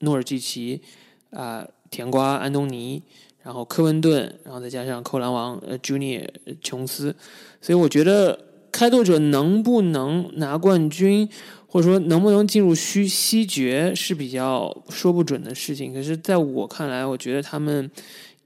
[0.00, 0.80] 诺尔基奇
[1.30, 3.02] 啊甜瓜安东尼，
[3.42, 6.24] 然后科文顿，然后再加上扣篮王呃 Junior
[6.62, 7.14] 琼斯，
[7.60, 8.38] 所以我觉得
[8.70, 11.28] 开拓者能不能拿冠军？
[11.66, 17.90] 或者说能不能进入西西决是比较说不准的事情，可是在我看来，我觉得他们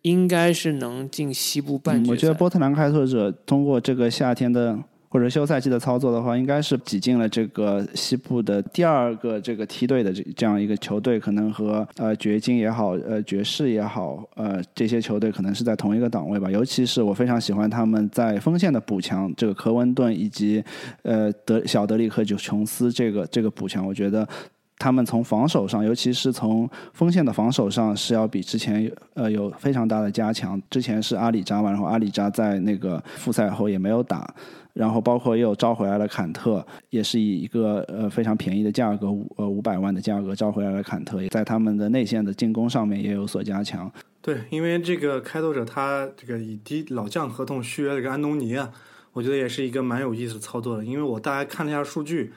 [0.01, 2.11] 应该是能进西部半决赛。
[2.13, 4.79] 我觉得波特兰开拓者通过这个夏天的。
[5.09, 16.51] 或者休赛季的操作的话，应该是挤进了这个西部的第二个这个梯队的这这样一个球队，可能和呃掘金也好，呃爵士也好，呃这些球队可能是在同一个档位吧。
[16.51, 20.63] 尤其是我非常喜欢他们在锋线的补强，这个科温顿以及
[21.03, 24.29] 呃德小德里克就琼斯这个这个补强，我觉得
[24.77, 30.61] 他们从防守上，尤其是从锋线的防守上是要比之前呃有非常大的加强。
[30.69, 34.33] 之前是阿里扎嘛，然后阿里扎在那个复赛后也没有打。
[34.79, 43.91] 然后包括又招回来了坎特，也是以一个呃非常便宜的价格五呃五百万的价格招回来了坎特，也在他们的内线的进攻上面也有所加强。
[44.23, 48.71] 对，因为这个开拓者他这个以低老将合同续约了个安东尼啊，
[49.13, 50.85] 我觉得也是一个蛮有意思的操作的。
[50.85, 52.33] 因为我大概看了一下数据，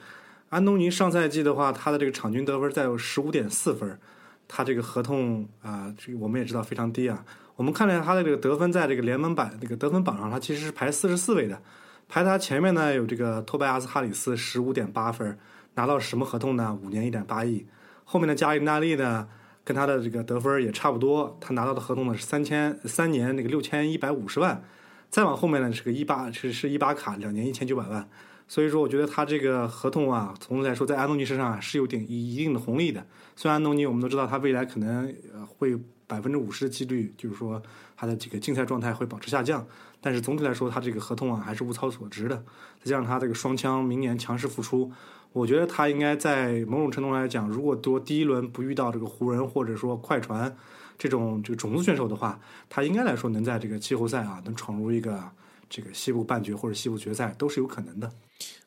[0.48, 3.96] 安东尼上赛季的话，他的这个场均得分在有十五点四分，
[4.48, 7.24] 他这个合同啊，这个我们也知道非常低啊。
[7.54, 11.56] 我们看了一下他的这个得分，在这个联盟版这个得分榜上，他其实是排四十四位的。
[12.12, 15.38] 排他前面呢有这个托拜阿斯哈里斯十五点八分，
[15.76, 16.78] 拿到什么合同呢？
[16.82, 17.64] 五年一点八亿。
[18.04, 19.26] 后面的加里纳利呢，
[19.64, 24.62] 跟他的这个得分也差不多，他拿到的合同呢是三千三年那个六千一百五十万。
[25.08, 28.06] 再往后面呢是个伊巴是是伊巴卡两年一千九百万。
[28.46, 33.06] 所以说我觉得他这个合同啊，总的来说在安东尼身上啊是有点一定的红利的。
[33.36, 35.10] 虽然安东尼我们都知道他未来可能
[35.46, 35.74] 会
[36.06, 37.62] 百分之五十的几率，就是说
[38.02, 39.64] 他的这个竞赛状态会保持下降。
[40.00, 42.36] 但是总体来说，他这个合同啊还是物超所值的。
[42.82, 44.90] 再加上他这个双枪明年强势复出，
[45.32, 50.52] 我觉得他应该在某种程度来讲，如果多第一轮不遇到这个湖人或者说快船
[50.98, 55.22] 这种这个种子选手的话，他应该来说能在这个季后赛啊能闯入一个
[55.70, 58.10] 这个西部半决或者西部决赛都是有可能的。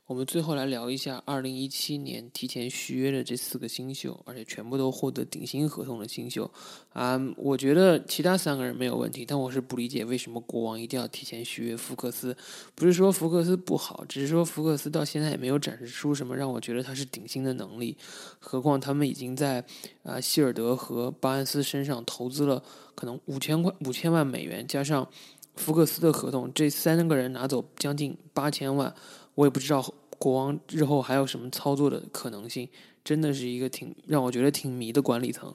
[0.08, 6.50] 我们最后来聊一下二零一七年提前续约的这四个新秀，而且全部都获得顶薪合同的新秀。
[6.94, 12.38] 啊，我觉得其他三个人没有问题，但我是不理解为什么国王一定要提前续约福克斯。
[12.76, 17.98] 不是说福克斯不好，只是说福克斯到现在也没有展示出什么让我觉得他是顶薪的能力。
[18.40, 19.66] 何况他们已经在
[20.04, 22.64] 啊希尔德和巴恩斯身上投资了
[22.94, 25.10] 可能五千块五千万美元，加上
[25.56, 28.94] 福克斯的合同，这三个人拿走将近八千万。
[29.36, 32.68] 我也不知道国王日后还有什么操作的可能性，
[33.04, 35.54] 真的是一个挺让我觉得挺迷的管理层。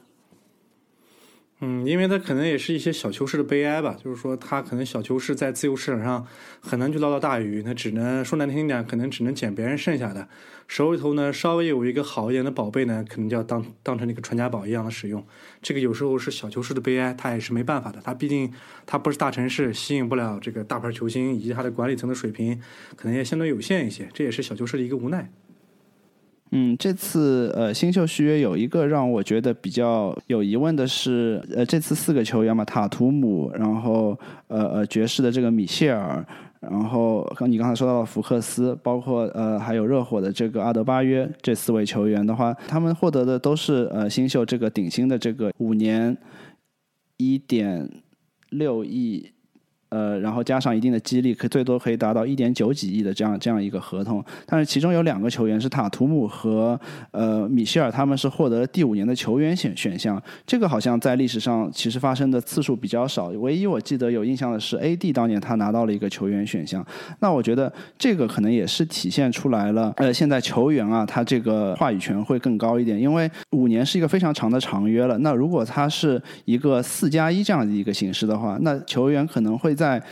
[1.62, 6.26] 嗯，因为他可能也是一些小球市的悲哀吧，就是说他可能小球市在自由市场上
[6.58, 10.26] 很难去捞到大鱼，那只能说难听点，可能只能捡别人剩下的，
[10.66, 15.22] 手里头呢稍微有一个好一点的宝贝呢，可能就要当当成那个传家宝一样的使用。
[15.60, 18.50] 这个有时候是小球市的悲哀，他也是没办法的，他毕竟
[18.86, 22.58] 他不是大城市，吸引不了这个大牌球星，以及他的管理层的水平
[22.96, 25.30] 可能也相对有限一些，这也是小球市的一个无奈。
[26.52, 36.26] 嗯，这次呃新秀续约有一个让我觉得比较有疑问的是，呃这次四个球员嘛，塔图姆，然后呃呃爵士的这个米切尔，
[36.58, 46.16] 然后刚你刚才说到了福克斯，包括呃还有热火的这个阿德巴约这四位球员的话，他们获得的都是呃新秀这个顶薪的这个五年
[47.16, 47.88] 一点
[48.50, 49.30] 六亿。
[49.90, 54.24] 呃，然后加上一定的激励，可最多可以达到一点九几亿的这样这样一个合同。
[54.46, 56.80] 但是其中有两个球员是塔图姆和
[57.10, 60.20] 呃米歇尔，他们是获得第五年的球员选选项。
[60.46, 63.26] 这个好像在历史上其实发生的次数比较少。
[63.30, 65.12] 唯一我记得有印象的是 A.D.
[65.12, 66.86] 当年他拿到了一个球员选项。
[67.18, 75.18] 那我觉得这个可能也是体现出来了，呃，现在球员啊，他这个话语权会更高一点，因为五年是一个非常长的长约了。
[75.18, 79.74] 那如果他是一个四加一这样的一个形式的话，那球员可能会。
[79.80, 80.02] 在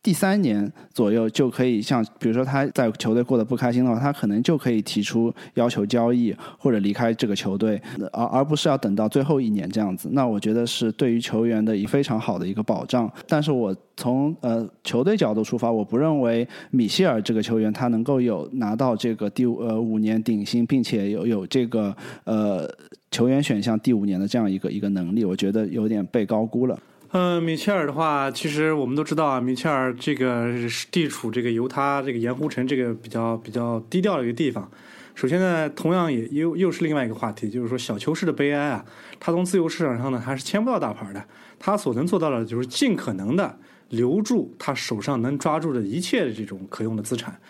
[0.00, 10.08] 第三年左右就可以像，比如说他在球队过得不开心的话，他可能就可以提出要求交易或者离开这个球队，而而不是要等到最后一年这样子。
[10.12, 13.12] 那我觉得是对于球员的一非常好的一个保障。
[13.26, 22.70] 但是我从呃球队角度出发，我不认为米歇尔这个球员他能够有拿到这个第五呃五年顶薪，并且有有这个呃
[23.10, 26.78] 球员选项第五年的这样一个一个能力，我觉得有点被高估了。
[27.12, 30.46] 嗯，米切尔的话，其实我们都知道啊，米切尔这个
[30.90, 34.70] 地处这个犹他这个盐湖城这个比较比较低调的一个地方。
[35.14, 38.84] 首先呢，同样也又又是另外一个话题，就是说小球式的悲哀啊。
[39.18, 41.24] 他从自由市场上呢，还是签不到大牌的。
[41.58, 47.40] 他所能做到的，就是尽可能的留住他手上能抓住的一切的这种可用的资产。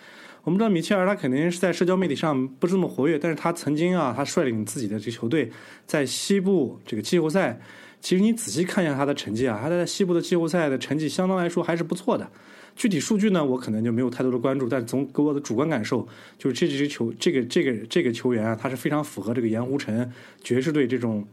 [0.43, 5.51] 我们知道米切尔他肯定是在社交媒体上不是那么活跃，但是他曾经啊，他率领自己的这球队
[5.85, 7.59] 在西部这个季后赛。
[8.01, 12.29] 其实你仔细看一下他的成绩啊，他在西部的季后赛的成绩相当来说还是不错的。
[12.75, 20.09] 具体数据呢，我可能就没有太多的关注，但从给我的主观感受，就是这支球这个这个这个球员啊，他是非常符合这个盐湖城
[20.41, 21.27] 爵士队这种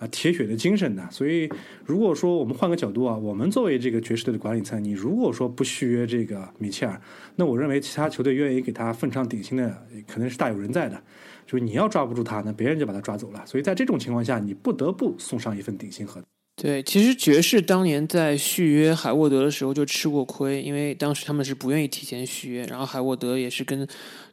[0.00, 1.08] 啊铁血的精神的。
[1.08, 1.48] 所以
[1.84, 7.00] 如果说我们换个角度啊，我们作为这个爵士队的管理层，你如果说不续约这个米切尔，
[7.36, 11.00] 那我认为其他球队愿意给他奉上顶薪的，可能是大有人在的。
[11.48, 13.42] 就是你要抓不住他，那别人就把他抓走了。
[13.46, 16.24] 所以在这种情况下，你不得不送上一份顶薪合同。
[16.60, 23.88] 对，其实爵士当年在续约海沃德的时候就吃过亏，因为当时他们是不愿意提前续约，然后海沃德也是跟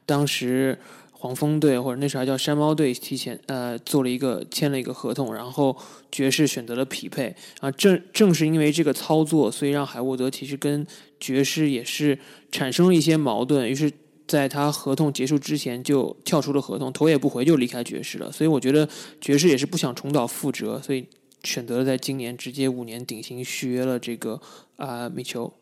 [0.05, 0.77] 当时
[1.11, 5.77] 黄蜂队或者那时候还叫山猫队提前呃做了一个签了一个合同，然后
[6.11, 10.85] 爵士选择了匹配啊，正正是因为这个操作，所以让海沃德其实跟
[11.19, 12.19] 爵士也是
[12.51, 13.89] 产生了一些矛盾，于是。
[14.27, 18.31] 在他合同结束之前就跳出了合同，头也不回就离开爵士了。
[18.31, 18.87] 所以我觉得
[19.21, 21.05] 爵士也是不想重蹈覆辙，所以
[21.43, 24.41] 选择了在今年直接五年顶薪续约了这个
[24.77, 25.53] 啊米球。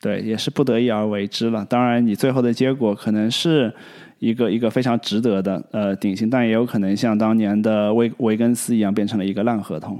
[0.00, 1.64] 对，也是不得已而为之了。
[1.64, 3.72] 当然，你最后的结果可能是
[4.18, 9.98] 一个一个非常值得的呃顶薪，但也有可能像当年的维维根斯一样变成了一个烂合同。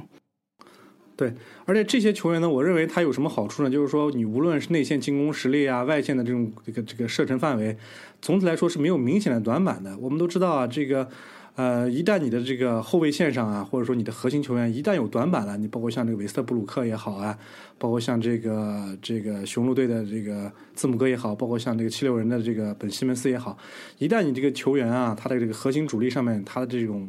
[1.16, 1.32] 对，
[1.64, 3.70] 而且这些球员呢，我认为他有什么好处呢？
[3.70, 7.76] 就是说，你无论是内线进攻实力啊，外线的这种这个这个射程范围，
[8.20, 9.96] 总体来说是没有明显的短板的。
[9.98, 11.08] 我们都知道啊，这个
[11.54, 17.38] 呃，一旦你的这个后卫线上啊，或者说你的核心球员一旦有短板了，你包括像这个韦斯特布鲁克也好啊，
[17.78, 23.56] 包括像这个这个雄鹿队的这个字母哥也好，包括像这个七六人的这个本西蒙斯也好，
[23.98, 27.08] 一旦你这个球员啊，他的这个核心主力上面他的这种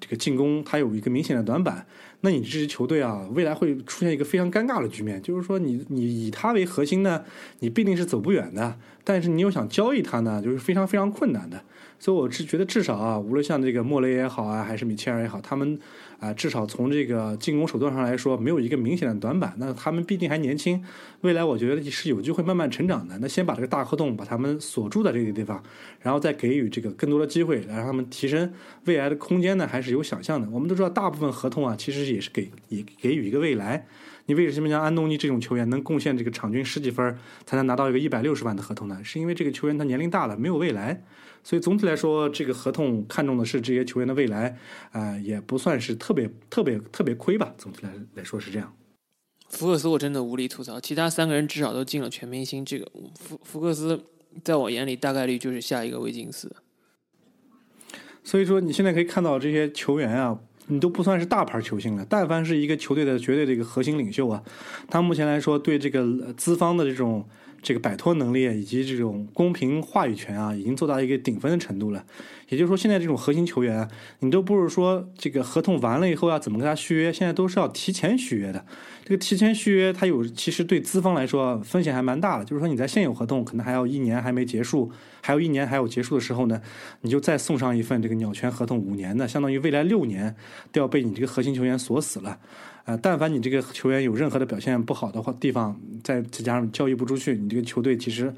[0.00, 1.86] 这个进攻，他有一个明显的短板。
[2.26, 7.22] 那你这支球队啊，未来会出现一个非常尴尬的局面，就是说你你以他为核心呢，
[7.60, 11.62] 你必定是走不远的，但是你又想交易他呢，就是非常非常困难的。
[11.98, 15.78] 所以我是觉得至少啊，无论像这个莫雷也好啊，还是米切尔也好，他们
[16.20, 19.54] 啊，至少从这个进攻手段上来说，没有一个明显的短板。
[19.56, 20.82] 那他们毕竟还年轻，
[21.22, 23.18] 未来我觉得是有机会慢慢成长的。
[23.18, 25.62] 那先把这个大合同把他们锁住在这个地方，
[26.00, 28.52] 然后再给予这个更多的机会，来让他们提升
[28.84, 30.48] 未来的空间呢，还是有想象的。
[30.50, 33.86] 我们都知道，大部分合同啊，其实也是给也给予一个未来。
[34.26, 39.00] 你为什么像安东尼这种球员能贡献这个场均十几分，才能拿到一个一百六十万的合同呢？
[39.02, 41.02] 是因为这个球员他年龄大了，没有未来。
[41.42, 44.58] 所以总体来说，这个合同看重的是这些球员的未来，
[44.90, 47.54] 啊，也不算是特别特别特别亏吧。
[47.56, 48.74] 总体来来说是这样。
[49.48, 54.02] 福克斯我真的无力吐槽，其他三个人至少都进了全明星，这个福福克斯
[54.42, 56.56] 在我眼里大概率就是下一个维金斯。
[58.24, 60.36] 所以说，你现在可以看到这些球员啊，
[60.68, 62.06] 你都不算是大牌球星了。
[62.08, 64.42] 但凡是一个球队的绝对的一个核心领袖啊，
[64.88, 67.24] 他目前来说对这个资方的这种。
[67.66, 72.04] 这个摆脱能力以及这种公平话语权啊，已经做到一个顶峰的程度了。
[72.48, 73.88] 也就是说，现在这种核心球员，
[74.20, 78.64] 你都不是说这个合同完了以后要怎么跟他续约，现在都是要提前续约的。
[79.04, 86.62] 这个提前续约，它有其实对资方来说风险还蛮大的，就是说你在现有合同可能还要一年还没结束，还有一年还有结束的时候呢，
[87.00, 90.36] 你就再送上一份这个鸟权合同五年的，相当于未来六年
[90.70, 92.38] 都要被你这个核心球员锁死了。
[92.86, 98.32] 呃，但凡你这个球员有任何的表现不好的话地方，再再加上交易不出去，你这个球队其实。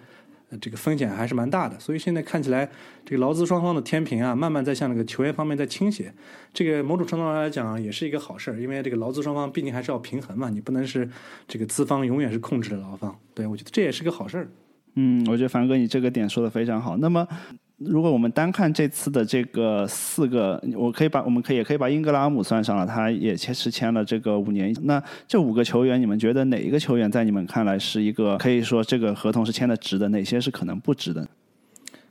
[0.62, 2.66] 这个风险还是蛮大的，所以现在看起来，
[3.04, 6.10] 这个劳资双方的天平啊，慢慢在向那个球员方面在倾斜。
[6.54, 11.06] 这个某种程度上来讲，也是一个好事儿，因为这个劳资双方毕竟还是要平衡嘛，你不能是
[11.46, 13.14] 这个资方永远是控制的劳方。
[13.34, 14.48] 对我觉得这也是个好事儿。
[14.94, 16.96] 嗯，我觉得凡哥你这个点说的非常好。
[16.96, 17.28] 那么。
[17.78, 24.74] 如果我们单看这次的这个四个，我可以把我们可以也可以把英格拉姆算上了，他也签是签了这个五年。
[24.82, 30.08] 那这五个球员，你们觉得哪一个球员在你们看来是一个可以说这个合同是签的值的？
[30.08, 31.28] 哪些是可能不值的？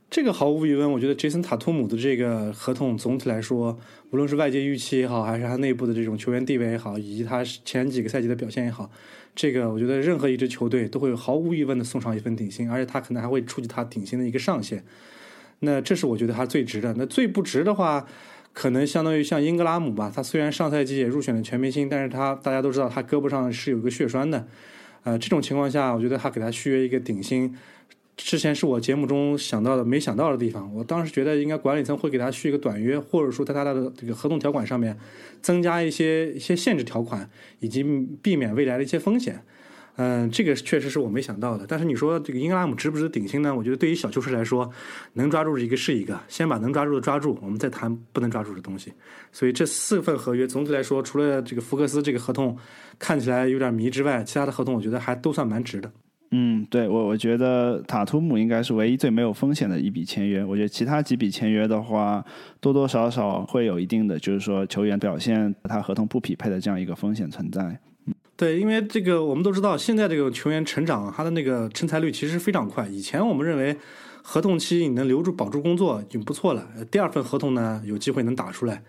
[0.09, 3.77] 这个毫无疑问，我觉得杰森塔图姆的这个合同总体来说，
[4.11, 8.89] 无论是外界预期也好，还是他内部的这种球员地位也好，以及他前几个赛季的表现也好，
[9.35, 14.81] 这个我觉得任何一支球队都会毫无疑问的送上一份顶薪，而且他可能还会触及他顶薪的一个上限。
[15.59, 16.93] 那这是我觉得他最值的。
[16.97, 18.05] 那最不值的话，
[18.53, 20.11] 可能相当于像英格拉姆吧。
[20.13, 24.47] 他虽然上赛季也入选了全明星，但是他大家都知道他胳膊上是有一个血栓的。
[25.03, 27.55] 呃，这种情况下，我觉得他给他续约一个顶薪，
[28.15, 30.73] 之前是我节目中想到的没想到的地方。
[30.75, 34.97] 我当时觉得应该管理层会给他续一个短约，或者说在他的这个合同条款上面
[35.41, 37.29] 增加一些一些限制条款，
[37.59, 37.83] 以及
[38.21, 39.43] 避免未来的一些风险。
[39.97, 41.65] 嗯，这个确实是我没想到的。
[41.67, 43.53] 但是你说这个英格拉姆值不值顶薪呢？
[43.53, 44.71] 我觉得对于小球队来说，
[45.13, 48.93] 能抓住一个是一个，先把能抓住的抓住，我们再谈不能抓住的东西。
[49.31, 52.55] 所以这四份合约总体来说，除了这个福克斯这个合同
[52.99, 55.91] 看起来有点迷之外，其他的合同我觉得还都算蛮值的。
[56.29, 60.43] 嗯，对我我觉得塔图姆应该是唯一最没有风险的一笔签约。
[60.43, 62.23] 我觉得其他几笔签约的话，
[62.59, 67.79] 多多少少会有一定的，就是说球员表现他合同不匹配的这样一个风险存在。
[68.37, 72.87] 对，因为这个我们都知道，现在这个球员成长，他的那个成才率其实非常快。
[72.87, 73.75] 以前我们认为，
[74.21, 76.67] 合同期你能留住、保住工作已经不错了。
[76.91, 78.83] 第二份合同呢，有机会能打出来。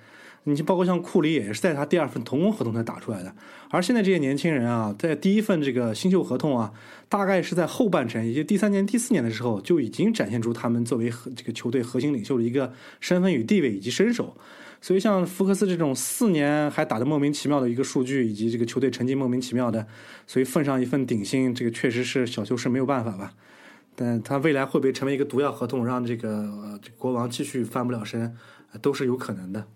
[0.45, 3.35] 你包括像库里也是在他第二份同工合同才打出来的。
[3.71, 6.71] 而现在这些年轻人啊，在第一份这个新秀合同啊，
[7.09, 12.71] 大概是在后半程，也就第三年、第四年的时候，就已经展现出他们作为这个球队核心领袖的一个
[13.01, 14.37] 身份与地位以及身手。
[14.81, 19.87] 所以，像福克斯这种四年还打得莫名其妙的一个数据，以及这个球队成绩莫名其妙的，
[20.27, 23.35] 所以奉上一份顶薪，这个确实是小球是没有办法吧。
[23.97, 28.37] 但他未来会不会成为一个毒药合同，让这个国王继续翻不了身，
[28.81, 29.67] 都是有可能的。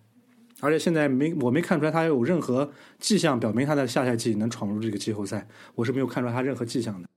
[0.60, 7.08] 而且现在没我没看出来他有任何迹象表明他在下赛季能闯入这个季后赛，我是没有看出来他任何迹象的。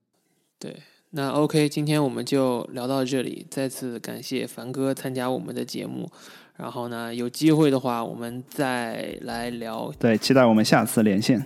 [0.58, 0.76] 对，
[1.12, 6.10] 那 OK，今天我们就聊到这里，再次感谢凡哥参加我们的节目。
[6.58, 9.92] 然后呢，有机会的话，我们再来聊。
[10.00, 11.44] 对，期待我们下次连线。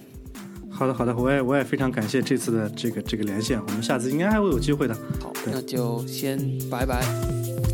[0.69, 4.93] 好的，好的，我也我也非常感谢这次的这个这个连线，我们下次应该还会有机会的。
[5.21, 6.37] 好，那就先
[6.69, 7.01] 拜拜。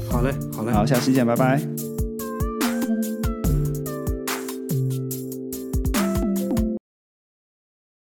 [0.10, 1.95] 好嘞，好嘞，好，下期见，拜拜。